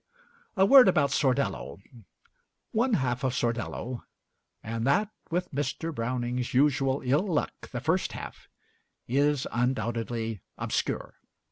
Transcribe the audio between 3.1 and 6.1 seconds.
of 'Sordello,' and that, with Mr.